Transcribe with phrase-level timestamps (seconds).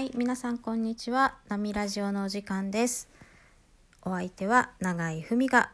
[0.00, 1.34] はい、皆さんこんにちは。
[1.50, 3.10] ナミラジオのお時間です。
[4.00, 5.72] お相手は永井文が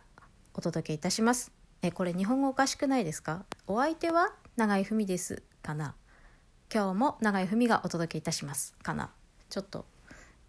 [0.52, 1.52] お届けいたします。
[1.80, 3.44] え、これ日本語おかしくないですか？
[3.68, 5.94] お相手は永井文ですかな？
[6.74, 9.12] 今日も永井文がお届けいたしますかな？
[9.48, 9.86] ちょっと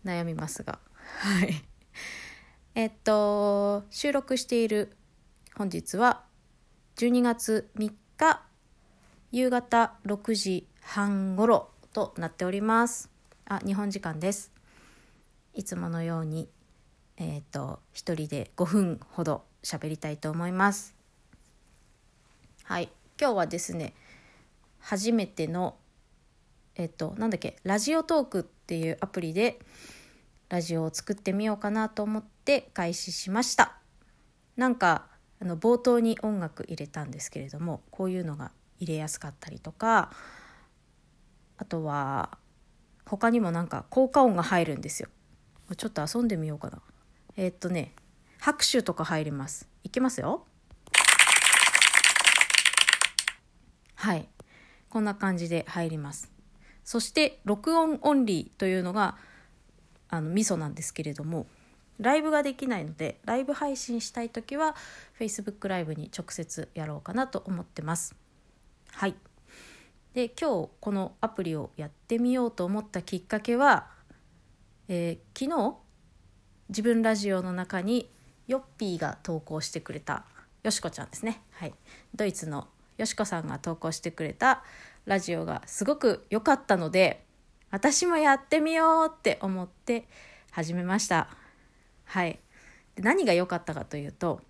[0.03, 0.79] 悩みますが、
[1.19, 1.63] はい。
[2.73, 4.97] えっと収録している
[5.55, 6.23] 本日は
[6.95, 8.41] 12月3日
[9.31, 13.15] 夕方6時半頃となっております。
[13.49, 14.51] あ、日本時間です。
[15.53, 16.49] いつものように、
[17.15, 20.93] えっ、と、一人で5分ほど喋りたいと思います。
[22.63, 23.93] はい、今日はですね、
[24.79, 25.77] 初めての、
[26.75, 29.59] えっ、と、なんだっけ、ラジオトークっていうアプリで、
[30.49, 33.77] ラジオを作ってみようかなと思って開始しました。
[34.57, 35.07] なんか、
[35.39, 40.11] あの冒頭に音楽入れたんですけれども、こういうのが入れやすかったりとか、
[41.55, 42.37] あとは
[43.07, 45.09] 他にもなんか効果音が入るんですよ。
[45.75, 46.81] ちょっと遊んでみようかな。
[47.35, 47.93] えー、っとね
[48.39, 49.67] 拍手とか入ります。
[49.83, 50.45] いきますよ。
[53.95, 54.27] はい。
[54.89, 56.31] こんな感じで入ります。
[56.83, 59.17] そして録音オンリーというのが
[60.09, 61.47] あのミソなんですけれども
[61.99, 64.75] ライブができないのでライブ配信したい時は
[65.19, 68.15] Facebook ライブに直接やろうかなと思ってます。
[68.91, 69.15] はい。
[70.13, 73.87] で今日このアプリをやってみようと思ったきっかけは、
[74.87, 75.75] えー、昨日
[76.69, 78.09] 自分ラジオの中に
[78.47, 80.25] ヨッピーが投稿してくれた
[80.63, 81.73] よしこちゃんですね、はい、
[82.15, 84.63] ドイツのよしこさんが投稿してくれた
[85.05, 87.23] ラジオがすごく良かったので
[87.69, 90.07] 私もやってみようって思って
[90.51, 91.29] 始めました。
[92.05, 92.39] はい、
[92.95, 94.41] で何が良かったかというと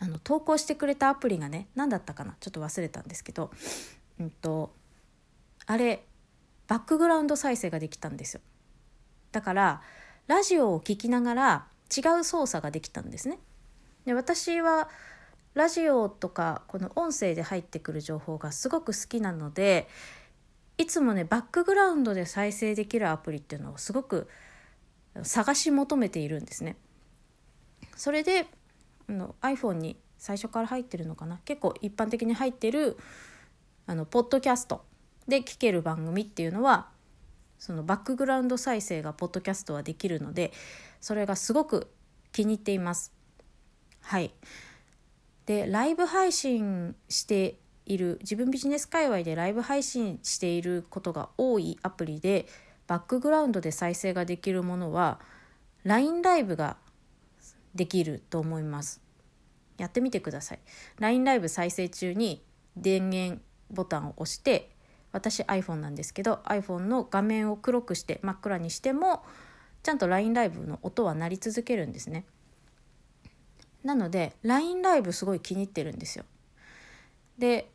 [0.00, 2.36] あの投稿してくれたアプリがね何だったかな？
[2.38, 3.50] ちょっと忘れたんですけど
[4.20, 4.72] うんと
[5.66, 6.04] あれ
[6.68, 8.40] バックグラウンド再生ができたんですよ。
[9.32, 9.82] だから
[10.28, 13.38] ラジオを聴きながら違う操作ができたんですね。
[14.04, 14.88] で私は
[15.54, 19.88] ラジオとかこの音声で入ってくる情報がすごく好きなので
[20.78, 24.28] いつもねバックグラウンドで再生できるアプリっていうのをすごく
[25.22, 26.76] 探し求めているんですね。
[27.96, 28.46] それで
[29.08, 31.40] あの iPhone に最初から入ってるのかな？
[31.44, 32.96] 結構一般的に入ってる
[33.90, 34.84] あのポッドキャスト
[35.26, 36.90] で聴ける番組っていうのは
[37.58, 40.52] そのバックグラウンド再生がポッドキャストはできるので
[41.00, 41.88] それがすごく
[42.30, 43.12] 気に入っています。
[44.02, 44.32] はい
[45.46, 52.46] でライブ配信している自分ビジネス界隈でライブ配信していることが多いアプリで
[52.86, 55.18] バックグラウンドで再生ができるものは
[55.82, 56.76] LINE ライブが
[57.74, 59.00] できると思います。
[59.78, 60.60] やってみてください。
[61.00, 62.44] LINE ライブ再生中に
[62.76, 64.70] 電源ボタンを押して
[65.12, 69.24] 私 iPhone なんですけど iPhone の画面を黒くして真っ暗にしても
[69.82, 72.24] ちゃんと LINE ライブの音は鳴り続けるんですね。
[73.82, 76.24] なので LINE ライブすごい気に入ってるんですよ。
[77.38, 77.70] で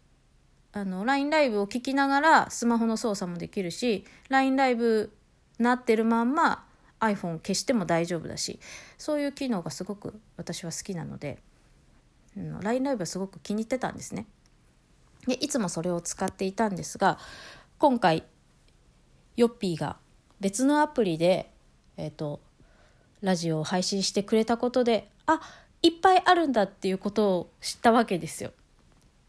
[0.72, 5.12] あの LINE ライブを聞きながらスマホの操作もできるし LINE ライブ
[5.58, 6.66] なってるまんま
[7.00, 8.60] iPhone 消しても大丈夫だし
[8.98, 11.40] そういう機能がすごく私は好きなので
[12.36, 14.28] LINE ライブはすごく気に入ってたんですね。
[15.28, 17.18] でいつもそれを使っていたんですが
[17.78, 18.24] 今回
[19.36, 19.98] ヨッピーが
[20.40, 21.52] 別のアプリで、
[21.98, 22.40] えーと、
[23.22, 25.42] ラジオを配信してくれたことであ
[25.82, 28.52] いっぱいあるんだっていうことを知ったわけですよ。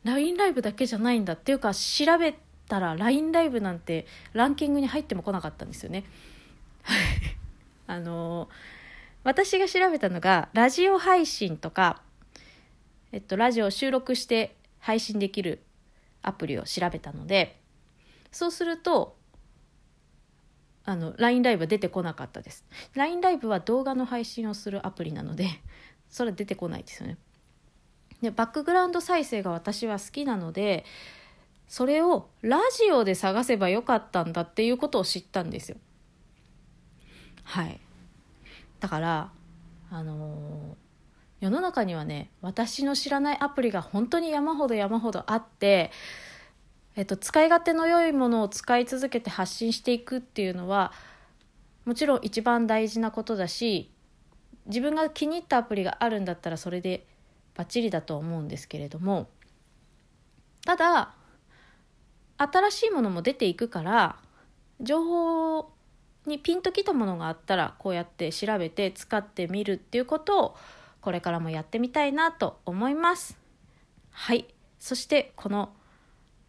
[0.04, 6.04] LINE ライブだけじゃないんだっていうか調べたら LINE ライブなんてランキングに入っても来なかったんですよね。
[7.88, 8.48] あの
[9.24, 12.00] 私が調べたのがラジオ配信とか、
[13.10, 15.60] えっと、ラジオを収録して配信できる
[16.26, 17.60] アプリを調べたので
[18.30, 19.16] そうすると
[20.84, 22.64] あの LINE ライブは出てこなかったです。
[22.94, 25.48] LINE ライブは動画の配信をするアプリなので
[26.08, 27.18] それは出てこないですよね。
[28.22, 30.84] でバックグラウンド再生が私は好きなので
[31.66, 35.76] それをラジオで探せばよかったんだっていうことを知ったんですよ。
[37.42, 37.80] はい。
[38.78, 39.32] だから
[39.90, 40.86] あのー
[41.40, 45.90] 世の中にはね私の知らないアプリが本当に山ほど山ほどあって、
[46.96, 50.92] えっと、使い勝手の良いものを使い続けて発信していくっていうのは
[51.84, 53.90] もちろん一番大事なことだし
[54.66, 57.06] 自分が気に入ったアプリがあるんだったらそれで
[57.54, 59.28] バッチリだと思うんですけれども
[60.64, 61.14] ただ
[62.38, 64.16] 新しいものも出ていくから
[64.80, 65.70] 情報
[66.26, 70.56] にピンときたものがあったらこうやって調べて使ってみるっていうことを
[71.00, 73.38] これからもやってみたいなと思います。
[74.10, 74.46] はい。
[74.80, 75.70] そしてこの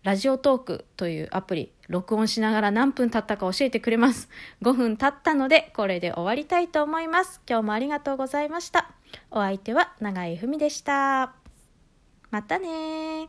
[0.07, 4.29] ラジオトークというアプリ、録音しながら何分経ったか教えてくれます。
[4.63, 7.41] 5分経ったので、これで終わりたいと思います。
[7.45, 8.89] 今日もありがとうございました。
[9.31, 11.33] お相手は永井文でした。
[12.31, 13.27] またね